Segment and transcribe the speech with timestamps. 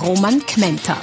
[0.00, 1.00] Roman Kmenter.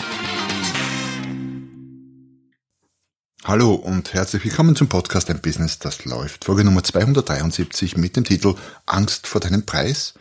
[3.44, 6.46] Hallo und herzlich willkommen zum Podcast Ein Business, das läuft.
[6.46, 10.14] Folge Nummer 273 mit dem Titel Angst vor deinem Preis.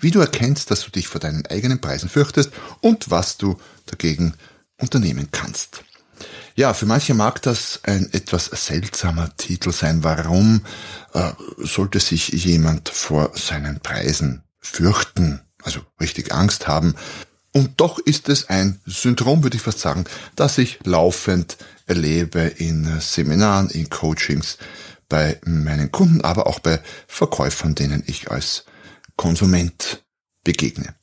[0.00, 4.34] Wie du erkennst, dass du dich vor deinen eigenen Preisen fürchtest und was du dagegen
[4.76, 5.84] unternehmen kannst.
[6.56, 10.02] Ja, für manche mag das ein etwas seltsamer Titel sein.
[10.02, 10.62] Warum
[11.14, 16.96] äh, sollte sich jemand vor seinen Preisen fürchten, also richtig Angst haben?
[17.56, 21.56] Und doch ist es ein Syndrom, würde ich fast sagen, das ich laufend
[21.86, 24.58] erlebe in Seminaren, in Coachings,
[25.08, 28.66] bei meinen Kunden, aber auch bei Verkäufern, denen ich als
[29.16, 30.04] Konsument
[30.44, 30.96] begegne.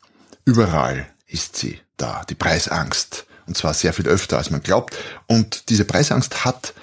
[0.45, 3.25] Überall ist sie da, die Preisangst.
[3.47, 4.95] Und zwar sehr viel öfter, als man glaubt.
[5.25, 6.75] Und diese Preisangst hat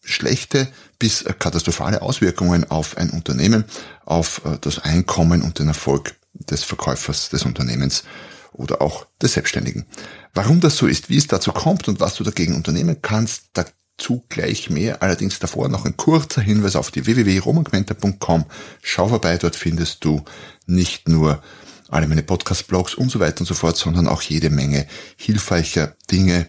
[0.00, 0.68] schlechte
[1.00, 3.64] bis katastrophale Auswirkungen auf ein Unternehmen,
[4.04, 8.04] auf äh, das Einkommen und den Erfolg des Verkäufers des Unternehmens
[8.52, 9.86] oder auch des Selbstständigen.
[10.34, 14.24] Warum das so ist, wie es dazu kommt und was du dagegen unternehmen kannst, dazu
[14.28, 15.02] gleich mehr.
[15.02, 18.44] Allerdings davor noch ein kurzer Hinweis auf die www.romangmenta.com.
[18.82, 20.24] Schau vorbei, dort findest du
[20.66, 21.42] nicht nur
[21.88, 26.46] alle meine Podcast-Blogs und so weiter und so fort, sondern auch jede Menge hilfreicher Dinge,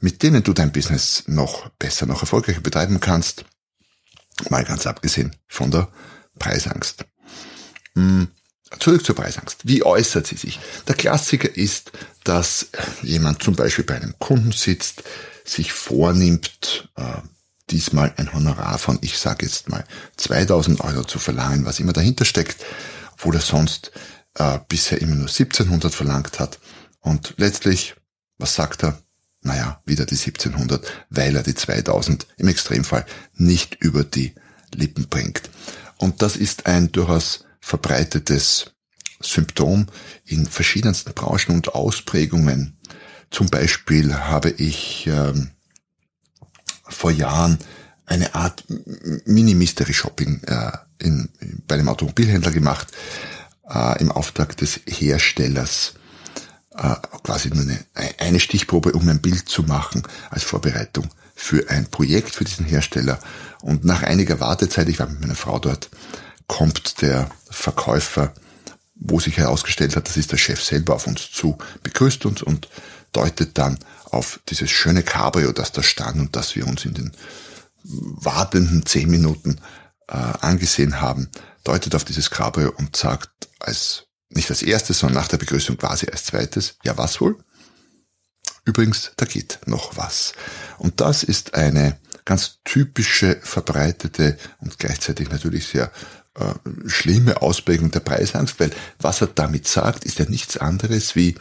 [0.00, 3.44] mit denen du dein Business noch besser, noch erfolgreicher betreiben kannst.
[4.50, 5.88] Mal ganz abgesehen von der
[6.38, 7.04] Preisangst.
[7.94, 8.28] Hm,
[8.78, 9.60] zurück zur Preisangst.
[9.64, 10.58] Wie äußert sie sich?
[10.88, 11.92] Der Klassiker ist,
[12.24, 12.68] dass
[13.02, 15.04] jemand zum Beispiel bei einem Kunden sitzt,
[15.44, 17.02] sich vornimmt, äh,
[17.70, 19.84] diesmal ein Honorar von, ich sage jetzt mal,
[20.16, 22.64] 2000 Euro zu verlangen, was immer dahinter steckt,
[23.12, 23.92] obwohl er sonst
[24.34, 26.58] äh, bisher immer nur 1700 verlangt hat.
[27.00, 27.94] Und letztlich,
[28.38, 29.00] was sagt er?
[29.42, 34.34] Naja, wieder die 1700, weil er die 2000 im Extremfall nicht über die
[34.74, 35.42] Lippen bringt.
[35.98, 38.70] Und das ist ein durchaus verbreitetes
[39.20, 39.86] Symptom
[40.24, 42.78] in verschiedensten Branchen und Ausprägungen.
[43.30, 45.50] Zum Beispiel habe ich ähm,
[46.88, 47.58] vor Jahren
[48.04, 50.70] eine Art Mini-Mystery-Shopping äh,
[51.66, 52.92] bei einem Automobilhändler gemacht,
[53.68, 55.94] äh, im Auftrag des Herstellers
[56.70, 56.94] äh,
[57.24, 57.84] quasi nur eine,
[58.18, 63.18] eine Stichprobe, um ein Bild zu machen als Vorbereitung für ein Projekt für diesen Hersteller.
[63.60, 65.90] Und nach einiger Wartezeit, ich war mit meiner Frau dort,
[66.46, 68.34] kommt der Verkäufer,
[68.94, 72.68] wo sich herausgestellt hat, das ist der Chef selber auf uns zu, begrüßt uns und
[73.12, 77.12] deutet dann auf dieses schöne Cabrio, das da stand und das wir uns in den
[77.82, 79.60] wartenden zehn Minuten
[80.08, 81.30] äh, angesehen haben,
[81.64, 86.08] deutet auf dieses Cabrio und sagt als nicht als erstes, sondern nach der Begrüßung quasi
[86.08, 87.38] als zweites, ja was wohl?
[88.64, 90.32] Übrigens, da geht noch was.
[90.78, 95.92] Und das ist eine ganz typische, verbreitete und gleichzeitig natürlich sehr
[96.38, 101.34] äh, schlimme Ausprägung der Preisangst, weil was er damit sagt, ist ja nichts anderes wie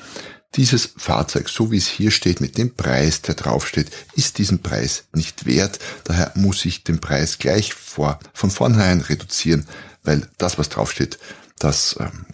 [0.55, 5.05] dieses Fahrzeug, so wie es hier steht, mit dem Preis, der draufsteht, ist diesen Preis
[5.13, 5.79] nicht wert.
[6.05, 9.67] Daher muss ich den Preis gleich vor, von vornherein reduzieren,
[10.03, 11.19] weil das, was draufsteht,
[11.59, 12.25] das ähm,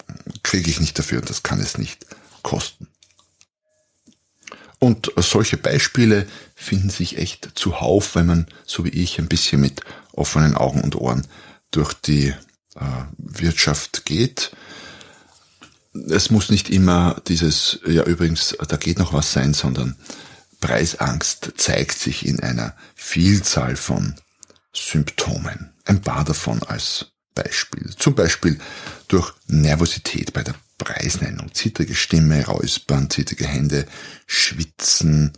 [0.42, 2.06] kriege ich nicht dafür und das kann es nicht
[2.42, 2.86] kosten.
[4.78, 9.80] Und solche Beispiele finden sich echt zuhauf, wenn man, so wie ich, ein bisschen mit
[10.12, 11.26] offenen Augen und Ohren
[11.70, 12.34] durch die
[13.18, 14.52] Wirtschaft geht.
[16.08, 19.96] Es muss nicht immer dieses, ja übrigens, da geht noch was sein, sondern
[20.60, 24.14] Preisangst zeigt sich in einer Vielzahl von
[24.72, 25.74] Symptomen.
[25.84, 27.94] Ein paar davon als Beispiel.
[27.98, 28.58] Zum Beispiel
[29.08, 33.86] durch Nervosität bei der Preisnennung, zittrige Stimme, Räuspern, zittrige Hände,
[34.26, 35.32] Schwitzen,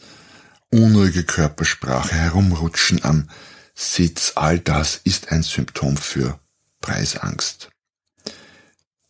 [0.70, 3.28] unruhige Körpersprache, Herumrutschen am
[3.74, 6.38] Sitz, all das ist ein Symptom für
[6.84, 7.70] Preisangst.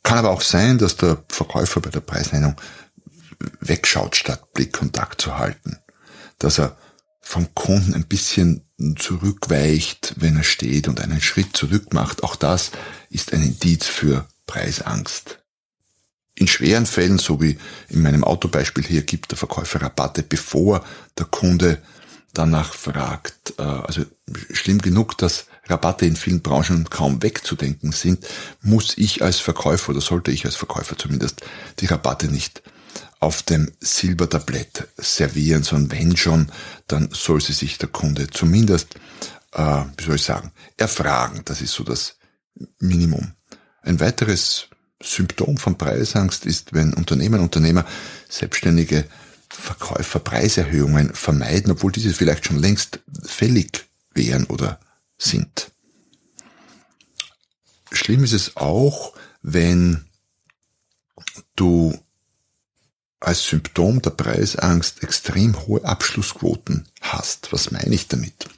[0.05, 2.55] Kann aber auch sein, dass der Verkäufer bei der Preisnennung
[3.59, 5.79] wegschaut, statt Blickkontakt zu halten.
[6.39, 6.77] Dass er
[7.21, 8.63] vom Kunden ein bisschen
[8.97, 12.23] zurückweicht, wenn er steht und einen Schritt zurück macht.
[12.23, 12.71] Auch das
[13.11, 15.41] ist ein Indiz für Preisangst.
[16.37, 20.85] In schweren Fällen, so wie in meinem Autobeispiel hier, gibt der Verkäufer Rabatte, bevor
[21.19, 21.83] der Kunde
[22.33, 23.55] danach fragt.
[23.59, 24.05] Äh, also
[24.53, 28.27] schlimm genug, dass Rabatte in vielen Branchen kaum wegzudenken sind,
[28.61, 31.43] muss ich als Verkäufer oder sollte ich als Verkäufer zumindest
[31.81, 32.63] die Rabatte nicht
[33.21, 36.51] auf dem Silbertablett servieren, sondern wenn schon,
[36.87, 38.97] dann soll sie sich der Kunde zumindest,
[39.53, 41.41] äh, wie soll ich sagen, erfragen.
[41.47, 42.19] Das ist so das
[42.79, 43.33] Minimum.
[43.83, 44.69] Ein weiteres
[45.03, 47.85] Symptom von Preisangst ist, wenn Unternehmen, Unternehmer,
[48.29, 49.05] Selbstständige
[49.49, 54.81] Verkäufer Preiserhöhungen vermeiden, obwohl diese vielleicht schon längst fällig wären oder
[55.19, 55.71] sind.
[57.93, 60.05] Schlimm ist es auch, wenn
[61.57, 61.99] du
[63.21, 67.53] als Symptom der Preisangst extrem hohe Abschlussquoten hast.
[67.53, 68.49] Was meine ich damit?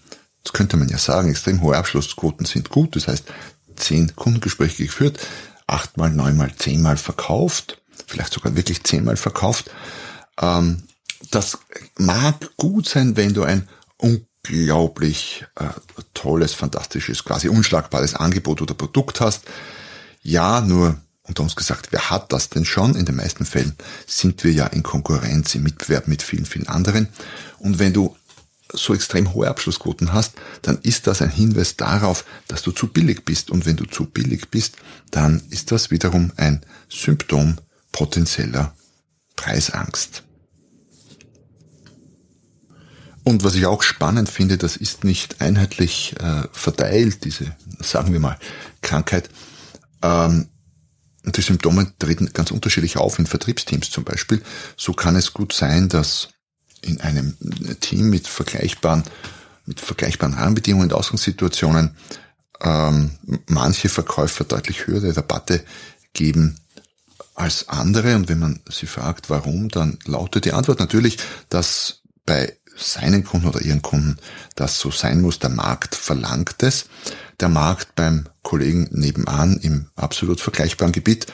[0.43, 2.97] Das könnte man ja sagen, extrem hohe Abschlussquoten sind gut.
[2.97, 3.25] Das heißt,
[3.77, 5.21] zehn Kundengespräche geführt,
[5.67, 9.71] achtmal, neunmal, zehnmal verkauft, vielleicht sogar wirklich zehnmal verkauft.
[10.41, 10.85] Ähm,
[11.31, 11.59] das
[11.97, 13.69] mag gut sein, wenn du ein
[14.49, 15.69] unglaublich äh,
[16.15, 19.45] tolles, fantastisches, quasi unschlagbares Angebot oder Produkt hast.
[20.23, 22.95] Ja, nur unter uns gesagt, wer hat das denn schon?
[22.95, 23.77] In den meisten Fällen
[24.07, 27.09] sind wir ja in Konkurrenz, im Mitbewerb mit vielen, vielen anderen.
[27.59, 28.17] Und wenn du
[28.73, 33.25] so extrem hohe Abschlussquoten hast, dann ist das ein Hinweis darauf, dass du zu billig
[33.25, 33.51] bist.
[33.51, 34.77] Und wenn du zu billig bist,
[35.11, 37.57] dann ist das wiederum ein Symptom
[37.93, 38.75] potenzieller
[39.37, 40.26] Preisangst.
[43.27, 48.21] Und was ich auch spannend finde, das ist nicht einheitlich äh, verteilt, diese, sagen wir
[48.21, 48.39] mal,
[48.83, 49.29] Krankheit.
[50.01, 50.47] Ähm,
[51.25, 54.43] die Symptome treten ganz unterschiedlich auf, in Vertriebsteams zum Beispiel.
[54.77, 56.29] So kann es gut sein, dass
[56.83, 57.37] in einem
[57.81, 59.03] Team mit vergleichbaren,
[59.65, 61.97] mit vergleichbaren Rahmenbedingungen und Ausgangssituationen
[62.61, 63.11] ähm,
[63.49, 65.65] manche Verkäufer deutlich höhere Rabatte
[66.13, 66.61] geben
[67.35, 68.15] als andere.
[68.15, 71.19] Und wenn man sie fragt, warum, dann lautet die Antwort natürlich,
[71.49, 74.17] dass bei seinen Kunden oder ihren Kunden
[74.55, 75.39] das so sein muss.
[75.39, 76.87] Der Markt verlangt es.
[77.41, 81.27] Der Markt beim Kollegen nebenan im absolut vergleichbaren Gebiet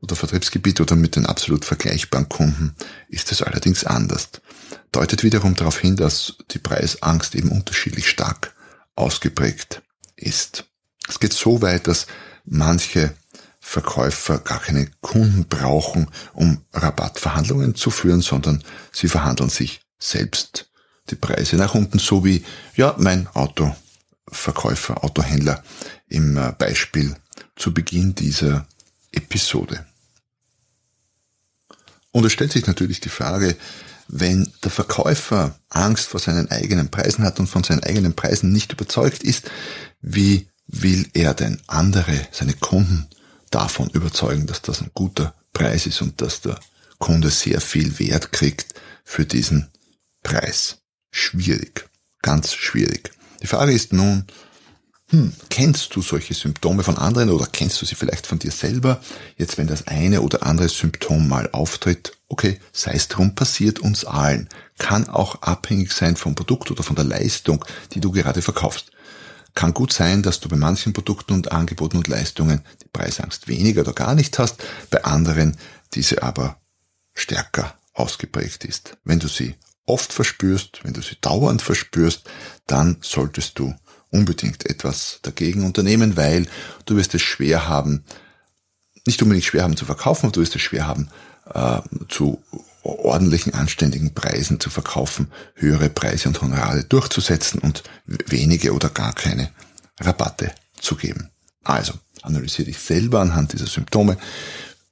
[0.00, 2.74] oder Vertriebsgebiet oder mit den absolut vergleichbaren Kunden
[3.08, 4.28] ist es allerdings anders.
[4.92, 8.54] Deutet wiederum darauf hin, dass die Preisangst eben unterschiedlich stark
[8.96, 9.82] ausgeprägt
[10.16, 10.66] ist.
[11.08, 12.06] Es geht so weit, dass
[12.44, 13.14] manche
[13.60, 18.62] Verkäufer gar keine Kunden brauchen, um Rabattverhandlungen zu führen, sondern
[18.92, 20.70] sie verhandeln sich selbst
[21.10, 22.44] die Preise nach unten, so wie
[22.76, 25.62] ja mein Autoverkäufer, Autohändler
[26.08, 27.16] im äh, Beispiel
[27.56, 28.66] zu Beginn dieser
[29.12, 29.86] Episode.
[32.10, 33.56] Und es stellt sich natürlich die Frage,
[34.08, 38.72] wenn der Verkäufer Angst vor seinen eigenen Preisen hat und von seinen eigenen Preisen nicht
[38.72, 39.50] überzeugt ist,
[40.00, 43.08] wie will er denn andere, seine Kunden
[43.50, 46.58] davon überzeugen, dass das ein guter Preis ist und dass der
[46.98, 48.74] Kunde sehr viel Wert kriegt
[49.04, 49.70] für diesen
[50.22, 50.83] Preis?
[51.14, 51.88] Schwierig.
[52.22, 53.12] Ganz schwierig.
[53.42, 54.24] Die Frage ist nun,
[55.10, 59.00] hm, kennst du solche Symptome von anderen oder kennst du sie vielleicht von dir selber?
[59.36, 64.04] Jetzt, wenn das eine oder andere Symptom mal auftritt, okay, sei es drum, passiert uns
[64.04, 64.48] allen.
[64.78, 68.90] Kann auch abhängig sein vom Produkt oder von der Leistung, die du gerade verkaufst.
[69.54, 73.82] Kann gut sein, dass du bei manchen Produkten und Angeboten und Leistungen die Preisangst weniger
[73.82, 75.56] oder gar nicht hast, bei anderen
[75.92, 76.56] diese aber
[77.14, 78.96] stärker ausgeprägt ist.
[79.04, 79.54] Wenn du sie
[79.86, 82.28] oft verspürst, wenn du sie dauernd verspürst,
[82.66, 83.74] dann solltest du
[84.10, 86.46] unbedingt etwas dagegen unternehmen, weil
[86.86, 88.04] du wirst es schwer haben,
[89.06, 91.08] nicht unbedingt schwer haben zu verkaufen, aber du wirst es schwer haben,
[91.52, 92.42] äh, zu
[92.82, 99.50] ordentlichen, anständigen Preisen zu verkaufen, höhere Preise und Honorare durchzusetzen und wenige oder gar keine
[100.00, 101.30] Rabatte zu geben.
[101.62, 104.18] Also, analysiere dich selber anhand dieser Symptome,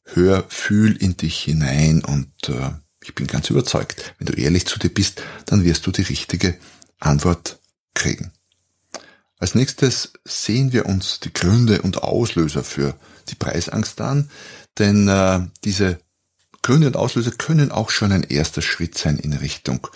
[0.05, 2.71] hör, fühl in dich hinein und äh,
[3.03, 6.57] ich bin ganz überzeugt, wenn du ehrlich zu dir bist, dann wirst du die richtige
[6.99, 7.59] Antwort
[7.95, 8.33] kriegen.
[9.39, 12.95] Als nächstes sehen wir uns die Gründe und Auslöser für
[13.29, 14.31] die Preisangst an,
[14.79, 15.99] denn äh, diese
[16.63, 19.89] Gründe und Auslöser können auch schon ein erster Schritt sein in Richtung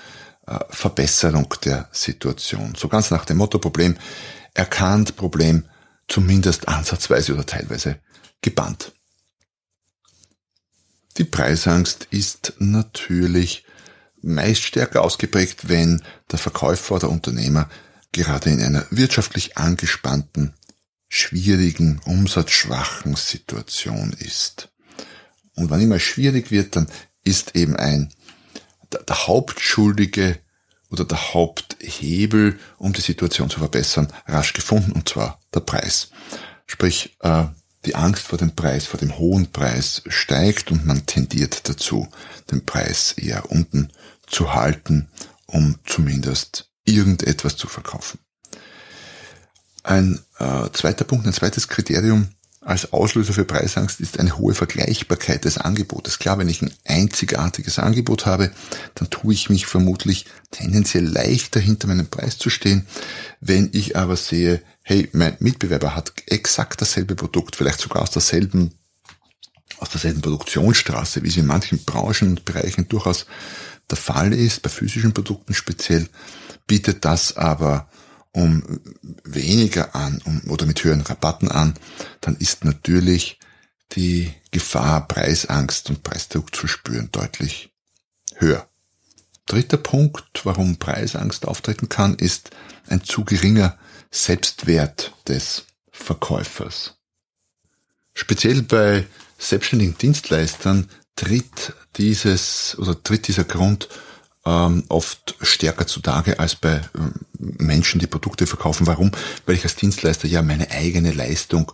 [0.47, 2.75] äh, Verbesserung der Situation.
[2.77, 3.97] So ganz nach dem Motto Problem
[4.53, 5.65] erkannt, Problem
[6.09, 8.01] zumindest ansatzweise oder teilweise
[8.43, 8.96] gebannt.
[11.19, 13.65] Die Preisangst ist natürlich
[14.21, 17.71] meist stärker ausgeprägt, wenn der Verkäufer oder Unternehmer
[18.13, 20.55] gerade in einer wirtschaftlich angespannten,
[21.09, 24.71] schwierigen, umsatzschwachen Situation ist.
[25.55, 26.89] Und wann immer schwierig wird, dann
[27.25, 28.13] ist eben ein
[28.93, 30.39] der, der Hauptschuldige
[30.91, 36.11] oder der Haupthebel, um die Situation zu verbessern, rasch gefunden, und zwar der Preis.
[36.67, 37.47] Sprich, äh,
[37.87, 42.09] die Angst vor dem Preis, vor dem hohen Preis steigt und man tendiert dazu,
[42.51, 43.91] den Preis eher unten
[44.27, 45.09] zu halten,
[45.47, 48.19] um zumindest irgendetwas zu verkaufen.
[49.83, 52.29] Ein äh, zweiter Punkt, ein zweites Kriterium
[52.67, 56.19] als Auslöser für Preisangst ist eine hohe Vergleichbarkeit des Angebotes.
[56.19, 58.51] Klar, wenn ich ein einzigartiges Angebot habe,
[58.97, 62.89] dann tue ich mich vermutlich tendenziell leichter hinter meinem Preis zu stehen.
[63.41, 68.73] Wenn ich aber sehe, hey, mein Mitbewerber hat exakt dasselbe Produkt, vielleicht sogar aus derselben
[69.79, 73.27] aus derselben Produktionsstraße, wie es in manchen Branchen und Bereichen durchaus
[73.91, 76.09] der Fall ist, bei physischen Produkten speziell,
[76.69, 77.89] bietet das aber
[78.31, 78.63] um
[79.25, 81.75] weniger an um, oder mit höheren Rabatten an,
[82.21, 83.41] dann ist natürlich
[83.93, 87.75] die Gefahr, Preisangst und Preisdruck zu spüren, deutlich
[88.37, 88.69] höher.
[89.47, 92.51] Dritter Punkt, warum Preisangst auftreten kann, ist
[92.89, 93.77] ein zu geringer
[94.11, 96.95] Selbstwert des Verkäufers.
[98.15, 99.07] Speziell bei
[99.39, 103.89] selbstständigen Dienstleistern tritt dieses oder tritt dieser Grund
[104.45, 108.87] ähm, oft stärker zutage als bei ähm, Menschen, die Produkte verkaufen.
[108.87, 109.11] Warum?
[109.45, 111.73] Weil ich als Dienstleister ja meine eigene Leistung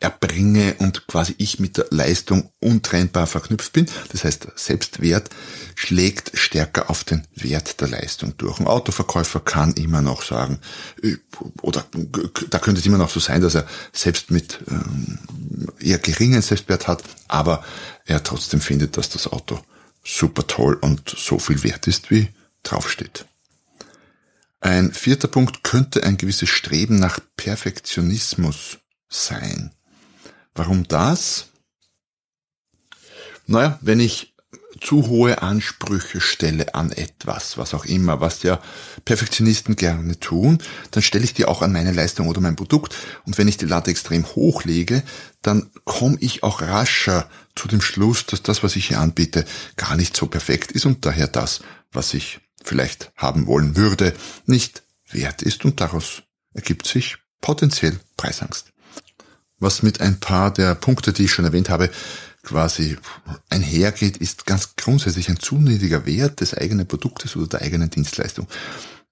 [0.00, 3.86] erbringe und quasi ich mit der Leistung untrennbar verknüpft bin.
[4.10, 5.28] Das heißt, Selbstwert
[5.74, 8.58] schlägt stärker auf den Wert der Leistung durch.
[8.58, 10.58] Ein Autoverkäufer kann immer noch sagen,
[11.02, 11.16] äh,
[11.60, 11.84] oder
[12.48, 15.18] da könnte es immer noch so sein, dass er selbst mit ähm,
[15.78, 17.62] eher geringen Selbstwert hat, aber
[18.06, 19.60] er trotzdem findet, dass das Auto
[20.02, 22.28] super toll und so viel wert ist, wie
[22.62, 23.26] draufsteht.
[24.60, 28.78] Ein vierter Punkt könnte ein gewisses Streben nach Perfektionismus
[29.08, 29.72] sein.
[30.54, 31.48] Warum das?
[33.46, 34.30] Naja, wenn ich
[34.80, 38.60] zu hohe Ansprüche stelle an etwas, was auch immer, was ja
[39.04, 40.58] Perfektionisten gerne tun,
[40.90, 42.94] dann stelle ich die auch an meine Leistung oder mein Produkt.
[43.26, 45.02] Und wenn ich die Latte extrem hoch lege,
[45.42, 49.44] dann komme ich auch rascher zu dem Schluss, dass das, was ich hier anbiete,
[49.76, 51.60] gar nicht so perfekt ist und daher das,
[51.92, 54.14] was ich vielleicht haben wollen würde,
[54.46, 56.22] nicht wert ist und daraus
[56.54, 58.69] ergibt sich potenziell Preisangst.
[59.60, 61.90] Was mit ein paar der Punkte, die ich schon erwähnt habe,
[62.42, 62.96] quasi
[63.50, 68.48] einhergeht, ist ganz grundsätzlich ein zu niedriger Wert des eigenen Produktes oder der eigenen Dienstleistung.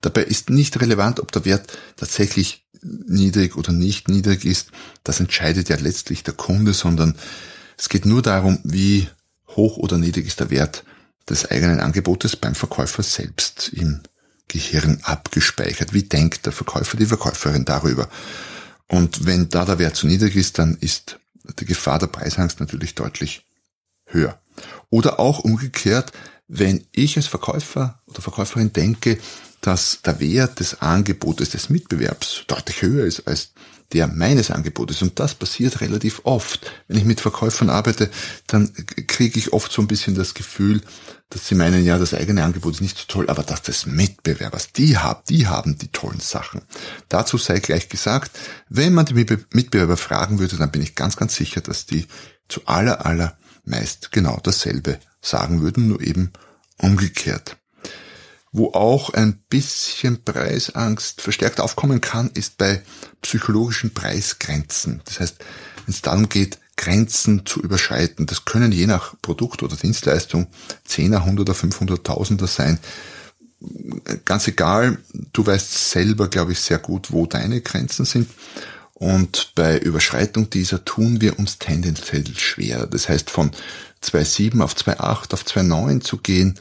[0.00, 4.71] Dabei ist nicht relevant, ob der Wert tatsächlich niedrig oder nicht niedrig ist.
[5.05, 7.17] Das entscheidet ja letztlich der Kunde, sondern
[7.76, 9.09] es geht nur darum, wie
[9.49, 10.85] hoch oder niedrig ist der Wert
[11.28, 14.00] des eigenen Angebotes beim Verkäufer selbst im
[14.47, 15.93] Gehirn abgespeichert.
[15.93, 18.09] Wie denkt der Verkäufer, die Verkäuferin darüber?
[18.88, 21.18] Und wenn da der Wert zu niedrig ist, dann ist
[21.61, 23.47] die Gefahr der Preisangst natürlich deutlich
[24.07, 24.40] höher.
[24.90, 26.12] Oder auch umgekehrt,
[26.49, 29.18] wenn ich als Verkäufer oder Verkäuferin denke,
[29.61, 33.52] dass der Wert des Angebotes des Mitbewerbs deutlich höher ist als
[33.92, 35.02] der meines Angebotes.
[35.02, 36.71] Und das passiert relativ oft.
[36.88, 38.11] Wenn ich mit Verkäufern arbeite,
[38.47, 38.73] dann
[39.07, 40.83] kriege ich oft so ein bisschen das Gefühl,
[41.30, 44.73] dass sie meinen, ja, das eigene Angebot ist nicht so toll, aber dass das Mitbewerbers,
[44.73, 46.62] die haben, die haben die tollen Sachen.
[47.09, 51.35] Dazu sei gleich gesagt, wenn man die Mitbewerber fragen würde, dann bin ich ganz, ganz
[51.35, 52.07] sicher, dass die
[52.49, 56.33] zu aller, aller meist genau dasselbe sagen würden, nur eben
[56.78, 57.57] umgekehrt.
[58.52, 62.83] Wo auch ein bisschen Preisangst verstärkt aufkommen kann, ist bei
[63.23, 65.02] psychologischen Preisgrenzen.
[65.05, 65.37] Das heißt,
[65.85, 70.47] wenn es darum geht, Grenzen zu überschreiten, das können je nach Produkt oder Dienstleistung
[70.88, 72.78] 10er, 100er, 500.000er sein.
[74.25, 74.99] Ganz egal,
[75.33, 78.31] du weißt selber, glaube ich, sehr gut, wo deine Grenzen sind.
[78.95, 82.87] Und bei Überschreitung dieser tun wir uns tendenziell schwer.
[82.87, 83.50] Das heißt, von
[84.02, 86.59] 2,7 auf 2,8 auf 2,9 zu gehen,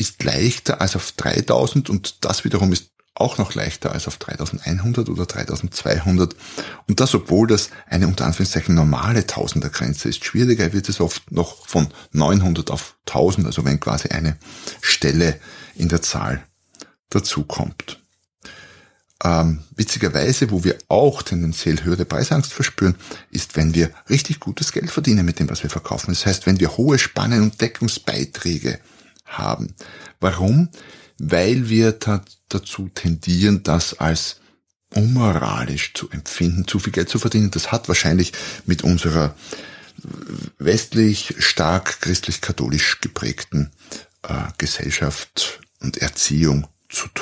[0.00, 5.08] ist leichter als auf 3000 und das wiederum ist auch noch leichter als auf 3100
[5.08, 6.34] oder 3200.
[6.88, 10.24] Und das, obwohl das eine unter Anführungszeichen normale Tausendergrenze ist.
[10.24, 14.38] Schwieriger wird es oft noch von 900 auf 1000, also wenn quasi eine
[14.80, 15.38] Stelle
[15.74, 16.42] in der Zahl
[17.10, 18.00] dazukommt.
[19.22, 22.94] Ähm, witzigerweise, wo wir auch tendenziell höhere Preisangst verspüren,
[23.30, 26.10] ist, wenn wir richtig gutes Geld verdienen mit dem, was wir verkaufen.
[26.10, 28.78] Das heißt, wenn wir hohe Spannen und Deckungsbeiträge
[29.30, 29.74] haben.
[30.20, 30.68] Warum?
[31.18, 31.92] Weil wir
[32.48, 34.40] dazu tendieren, das als
[34.94, 37.50] unmoralisch zu empfinden, zu viel Geld zu verdienen.
[37.50, 38.32] Das hat wahrscheinlich
[38.66, 39.34] mit unserer
[40.58, 43.70] westlich stark christlich-katholisch geprägten
[44.22, 46.66] äh, Gesellschaft und Erziehung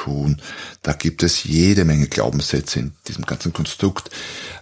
[0.08, 0.40] tun.
[0.82, 4.10] Da gibt es jede Menge Glaubenssätze in diesem ganzen Konstrukt,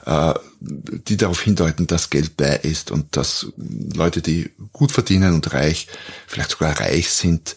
[0.04, 5.52] äh, die darauf hindeuten, dass Geld bei ist und dass Leute, die gut verdienen und
[5.52, 5.86] reich,
[6.26, 7.56] vielleicht sogar reich sind,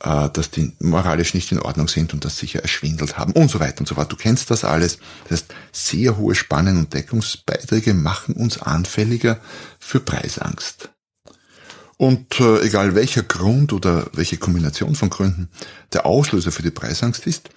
[0.00, 3.60] äh, dass die moralisch nicht in Ordnung sind und das sicher erschwindelt haben und so
[3.60, 4.12] weiter und so fort.
[4.12, 4.98] Du kennst das alles.
[5.28, 9.40] Das heißt, sehr hohe Spannen und Deckungsbeiträge machen uns anfälliger
[9.78, 10.90] für Preisangst.
[11.96, 15.48] Und äh, egal welcher Grund oder welche Kombination von Gründen
[15.92, 17.50] der Auslöser für die Preisangst ist,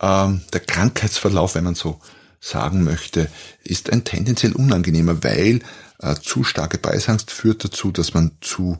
[0.00, 2.00] ähm, der Krankheitsverlauf, wenn man so
[2.40, 3.30] sagen möchte,
[3.62, 5.60] ist ein tendenziell unangenehmer, weil
[5.98, 8.78] äh, zu starke Preisangst führt dazu, dass man zu,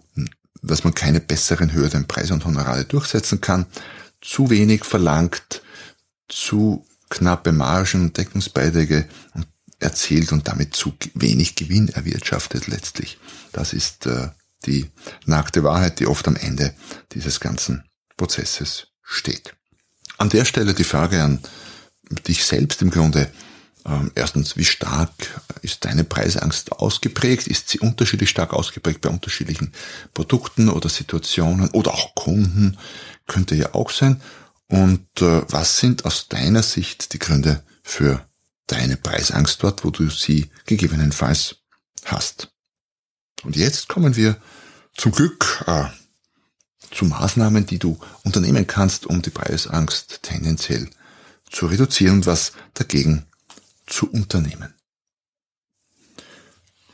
[0.62, 3.66] dass man keine besseren höheren Preise und Honorare durchsetzen kann,
[4.20, 5.62] zu wenig verlangt,
[6.28, 9.06] zu knappe Margen und Deckungsbeiträge
[9.78, 13.18] erzielt und damit zu wenig Gewinn erwirtschaftet letztlich.
[13.52, 14.28] Das ist äh,
[14.64, 14.90] die
[15.26, 16.74] nackte Wahrheit, die oft am Ende
[17.12, 17.84] dieses ganzen
[18.16, 19.54] Prozesses steht.
[20.18, 21.40] An der Stelle die Frage an
[22.26, 23.30] dich selbst im Grunde.
[23.84, 25.10] Ähm, erstens, wie stark
[25.62, 27.46] ist deine Preisangst ausgeprägt?
[27.46, 29.72] Ist sie unterschiedlich stark ausgeprägt bei unterschiedlichen
[30.14, 32.78] Produkten oder Situationen oder auch Kunden?
[33.26, 34.20] Könnte ja auch sein.
[34.68, 38.26] Und äh, was sind aus deiner Sicht die Gründe für
[38.66, 41.56] deine Preisangst dort, wo du sie gegebenenfalls
[42.04, 42.55] hast?
[43.44, 44.36] Und jetzt kommen wir
[44.94, 45.84] zum Glück äh,
[46.90, 50.88] zu Maßnahmen, die du unternehmen kannst, um die Preisangst tendenziell
[51.50, 53.26] zu reduzieren und was dagegen
[53.86, 54.74] zu unternehmen.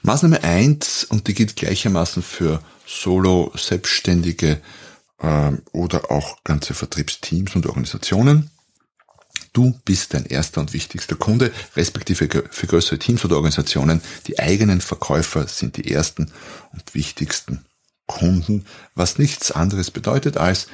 [0.03, 4.61] Maßnahme eins und die gilt gleichermaßen für Solo-Selbstständige
[5.19, 8.51] äh, oder auch ganze Vertriebsteams und Organisationen.
[9.52, 14.00] Du bist dein erster und wichtigster Kunde, respektive für größere Teams oder Organisationen.
[14.26, 16.32] Die eigenen Verkäufer sind die ersten
[16.73, 17.64] und wichtigsten
[18.06, 20.68] Kunden, was nichts anderes bedeutet als,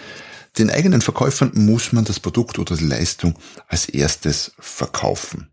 [0.59, 3.35] den eigenen Verkäufern muss man das Produkt oder die Leistung
[3.69, 5.51] als erstes verkaufen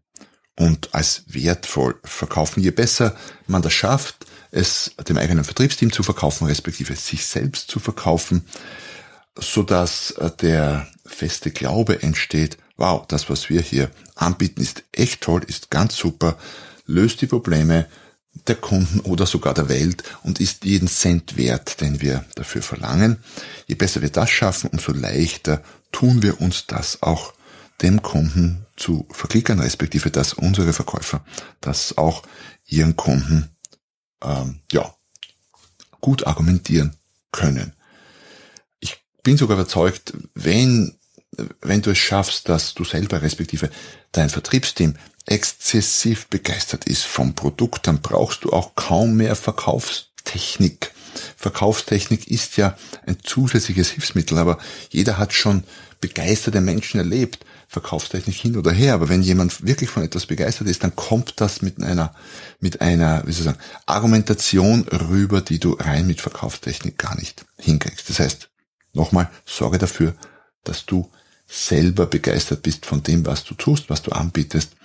[0.56, 2.64] und als wertvoll verkaufen.
[2.64, 3.16] Je besser
[3.46, 8.46] man das schafft, es dem eigenen Vertriebsteam zu verkaufen, respektive sich selbst zu verkaufen,
[9.38, 15.22] so dass äh, der feste Glaube entsteht, wow, das, was wir hier anbieten, ist echt
[15.22, 16.38] toll, ist ganz super,
[16.86, 17.88] löst die Probleme
[18.48, 23.18] der Kunden oder sogar der Welt und ist jeden Cent wert, den wir dafür verlangen.
[23.68, 27.34] Je besser wir das schaffen, umso leichter tun wir uns das auch
[27.82, 31.24] dem Kunden zu verklickern, respektive dass unsere Verkäufer
[31.62, 32.24] das auch
[32.68, 33.50] ihren Kunden
[34.22, 34.94] ähm, ja,
[36.02, 36.96] gut argumentieren
[37.32, 37.74] können.
[38.80, 40.98] Ich bin sogar überzeugt, wenn,
[41.62, 43.70] wenn du es schaffst, dass du selber respektive
[44.12, 50.92] dein Vertriebsteam exzessiv begeistert ist vom Produkt, dann brauchst du auch kaum mehr Verkaufstechnik.
[51.38, 54.58] Verkaufstechnik ist ja ein zusätzliches Hilfsmittel, aber
[54.90, 55.64] jeder hat schon
[56.02, 58.94] begeisterte Menschen erlebt, Verkaufstechnik hin oder her.
[58.94, 62.14] Aber wenn jemand wirklich von etwas begeistert ist, dann kommt das mit einer,
[62.60, 67.46] mit einer, wie soll ich sagen, Argumentation rüber, die du rein mit Verkaufstechnik gar nicht
[67.58, 68.10] hinkriegst.
[68.10, 68.50] Das heißt,
[68.94, 70.16] nochmal, sorge dafür,
[70.64, 71.10] dass du
[71.48, 74.76] selber begeistert bist von dem, was du tust, was du anbietest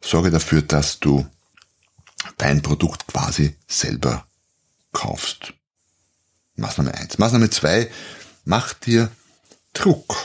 [0.00, 1.26] sorge dafür, dass du
[2.38, 4.26] dein Produkt quasi selber
[4.92, 5.52] kaufst.
[6.56, 7.18] Maßnahme eins.
[7.18, 7.90] Maßnahme zwei:
[8.44, 9.10] mach dir
[9.72, 10.16] Druck.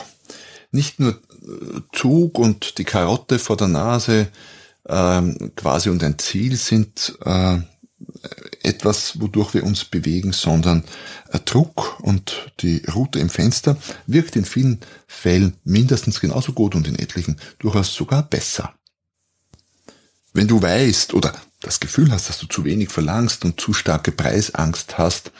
[0.70, 4.28] Nicht nur äh, Zug und die Karotte vor der Nase
[4.88, 7.58] ähm, quasi und ein Ziel sind äh,
[8.62, 10.84] etwas, wodurch wir uns bewegen, sondern
[11.30, 16.86] äh, Druck und die Route im Fenster wirkt in vielen Fällen mindestens genauso gut und
[16.86, 18.74] in etlichen durchaus sogar besser.
[20.32, 24.12] Wenn du weißt oder das Gefühl hast, dass du zu wenig verlangst und zu starke
[24.12, 25.32] Preisangst hast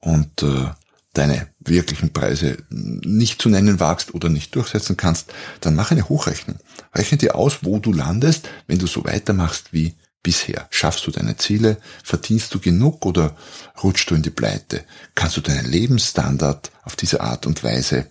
[0.00, 0.70] und äh,
[1.12, 6.58] deine wirklichen Preise nicht zu nennen wagst oder nicht durchsetzen kannst, dann mach eine Hochrechnung.
[6.94, 10.66] Rechne dir aus, wo du landest, wenn du so weitermachst wie bisher.
[10.70, 11.78] Schaffst du deine Ziele?
[12.04, 13.36] Verdienst du genug oder
[13.82, 14.84] rutschst du in die Pleite?
[15.14, 18.06] Kannst du deinen Lebensstandard auf diese Art und Weise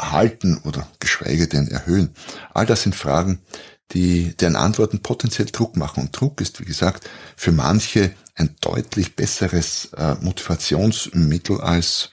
[0.00, 2.14] halten oder geschweige denn erhöhen?
[2.54, 3.40] All das sind Fragen,
[3.92, 6.04] die, deren Antworten potenziell Druck machen.
[6.04, 12.10] Und Druck ist, wie gesagt, für manche ein deutlich besseres äh, Motivationsmittel als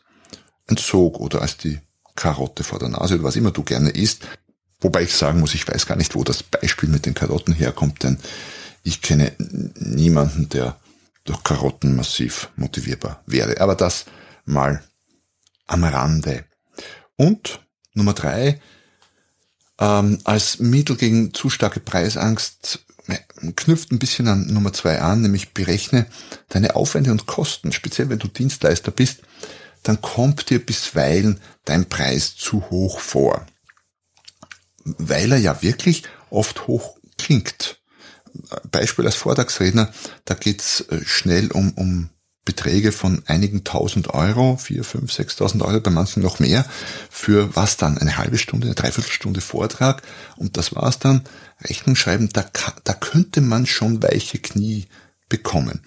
[0.68, 1.80] ein Sog oder als die
[2.16, 4.28] Karotte vor der Nase oder was immer du gerne isst.
[4.82, 8.04] Wobei ich sagen muss, ich weiß gar nicht, wo das Beispiel mit den Karotten herkommt,
[8.04, 8.20] denn
[8.84, 10.80] ich kenne niemanden, der
[11.26, 13.62] durch Karotten massiv motivierbar wäre.
[13.62, 14.06] Aber das
[14.46, 14.84] mal
[15.68, 16.46] am Rande.
[17.16, 17.60] Und
[17.94, 18.60] Nummer drei,
[19.80, 23.18] ähm, als Mittel gegen zu starke Preisangst äh,
[23.56, 26.06] knüpft ein bisschen an Nummer zwei an, nämlich berechne
[26.50, 27.72] deine Aufwände und Kosten.
[27.72, 29.22] Speziell wenn du Dienstleister bist,
[29.84, 33.46] dann kommt dir bisweilen dein Preis zu hoch vor.
[34.84, 37.79] Weil er ja wirklich oft hoch klingt.
[38.72, 39.92] Beispiel als Vortragsredner,
[40.26, 42.10] da geht's äh, schnell um, um
[42.46, 46.66] Beträge von einigen tausend Euro, vier, fünf, sechstausend Euro, bei manchen noch mehr,
[47.10, 47.98] für was dann?
[47.98, 50.02] Eine halbe Stunde, eine Dreiviertelstunde Vortrag
[50.36, 51.26] und das war's dann.
[51.64, 52.46] Rechnung schreiben, da,
[52.84, 54.88] da könnte man schon weiche Knie
[55.28, 55.82] bekommen.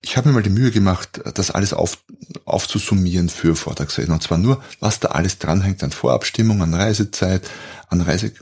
[0.00, 1.98] Ich habe mir mal die Mühe gemacht, das alles auf,
[2.44, 4.12] aufzusummieren für Vortragsreden.
[4.12, 7.48] Und zwar nur, was da alles dranhängt an Vorabstimmung, an Reisezeit,
[7.88, 8.32] an Reise,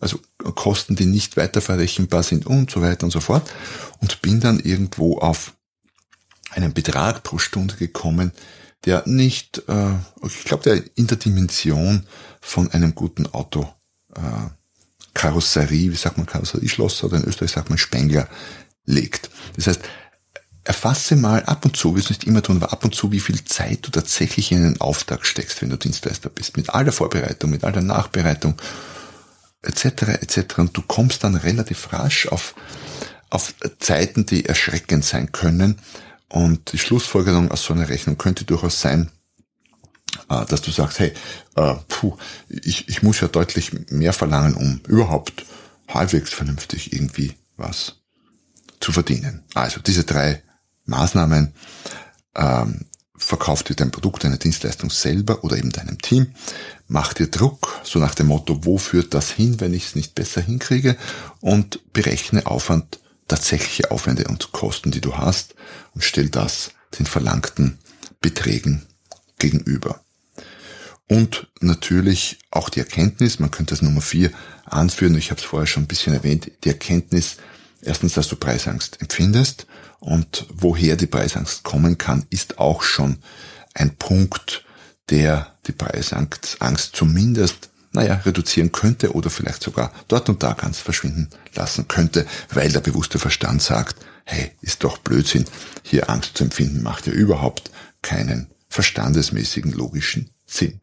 [0.00, 0.18] also
[0.54, 3.50] Kosten, die nicht weiterverrechenbar sind und so weiter und so fort.
[4.00, 5.54] Und bin dann irgendwo auf
[6.50, 8.32] einen Betrag pro Stunde gekommen,
[8.86, 12.06] der nicht, äh, ich glaube, der in der Dimension
[12.40, 13.68] von einem guten Auto
[14.14, 14.20] äh,
[15.12, 18.28] Karosserie, wie sagt man Karosserieschloss oder in Österreich sagt man Spengler
[18.86, 19.30] legt.
[19.56, 19.80] Das heißt,
[20.68, 23.42] erfasse mal ab und zu, wirst nicht immer tun, aber ab und zu, wie viel
[23.44, 27.48] Zeit du tatsächlich in einen Auftrag steckst, wenn du Dienstleister bist, mit all der Vorbereitung,
[27.48, 28.54] mit all der Nachbereitung,
[29.62, 29.84] etc.,
[30.20, 30.58] etc.
[30.58, 32.54] Und du kommst dann relativ rasch auf,
[33.30, 35.78] auf Zeiten, die erschreckend sein können.
[36.28, 39.10] Und die Schlussfolgerung aus so einer Rechnung könnte durchaus sein,
[40.28, 41.14] äh, dass du sagst, hey,
[41.56, 42.18] äh, puh,
[42.50, 45.46] ich, ich muss ja deutlich mehr verlangen, um überhaupt
[45.88, 47.96] halbwegs vernünftig irgendwie was
[48.80, 49.44] zu verdienen.
[49.54, 50.42] Also diese drei
[50.88, 51.52] Maßnahmen,
[52.34, 56.34] ähm, verkauf dir dein Produkt, deine Dienstleistung selber oder eben deinem Team,
[56.86, 60.14] mach dir Druck, so nach dem Motto, wo führt das hin, wenn ich es nicht
[60.14, 60.96] besser hinkriege
[61.40, 65.54] und berechne Aufwand, tatsächliche Aufwände und Kosten, die du hast
[65.94, 67.78] und stell das den verlangten
[68.20, 68.86] Beträgen
[69.38, 70.00] gegenüber.
[71.08, 74.30] Und natürlich auch die Erkenntnis, man könnte das Nummer vier
[74.64, 77.36] anführen, ich habe es vorher schon ein bisschen erwähnt, die Erkenntnis,
[77.82, 79.66] erstens, dass du Preisangst empfindest
[80.00, 83.18] und woher die Preisangst kommen kann, ist auch schon
[83.74, 84.64] ein Punkt,
[85.10, 90.78] der die Preisangst Angst zumindest, naja, reduzieren könnte oder vielleicht sogar dort und da ganz
[90.78, 95.46] verschwinden lassen könnte, weil der bewusste Verstand sagt, hey, ist doch Blödsinn,
[95.82, 97.70] hier Angst zu empfinden, macht ja überhaupt
[98.02, 100.80] keinen verstandesmäßigen logischen Sinn.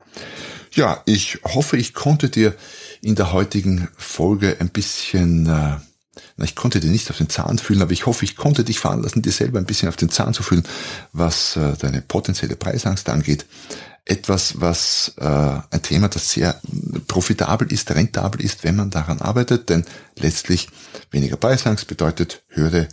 [0.71, 2.55] Ja, ich hoffe, ich konnte dir
[3.01, 5.77] in der heutigen Folge ein bisschen äh,
[6.37, 8.79] na, ich konnte dir nicht auf den Zahn fühlen, aber ich hoffe, ich konnte dich
[8.79, 10.63] veranlassen, dir selber ein bisschen auf den Zahn zu fühlen,
[11.13, 13.45] was äh, deine potenzielle Preisangst angeht.
[14.05, 16.61] Etwas, was äh, ein Thema, das sehr
[17.07, 19.83] profitabel ist, rentabel ist, wenn man daran arbeitet, denn
[20.17, 20.69] letztlich
[21.11, 22.87] weniger Preisangst bedeutet höhere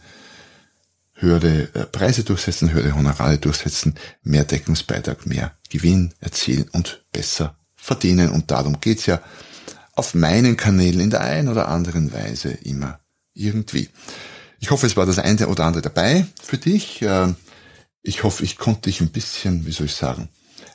[1.22, 8.30] höhere äh, Preise durchsetzen, höhere Honorare durchsetzen, mehr Deckungsbeitrag, mehr Gewinn erzielen und besser verdienen.
[8.30, 9.20] Und darum geht's ja
[9.94, 12.98] auf meinen Kanälen in der einen oder anderen Weise immer
[13.34, 13.88] irgendwie.
[14.60, 17.02] Ich hoffe, es war das eine oder andere dabei für dich.
[17.02, 17.36] Ähm,
[18.02, 20.28] ich hoffe, ich konnte dich ein bisschen, wie soll ich sagen,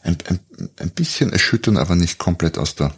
[0.04, 0.40] ein, ein,
[0.78, 2.94] ein bisschen erschüttern, aber nicht komplett aus der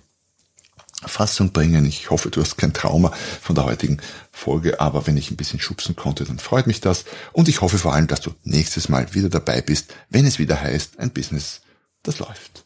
[1.06, 1.86] Fassung bringen.
[1.86, 5.60] Ich hoffe, du hast kein Trauma von der heutigen Folge, aber wenn ich ein bisschen
[5.60, 7.06] schubsen konnte, dann freut mich das.
[7.32, 10.60] Und ich hoffe vor allem, dass du nächstes Mal wieder dabei bist, wenn es wieder
[10.60, 11.62] heißt, ein Business,
[12.04, 12.66] das läuft.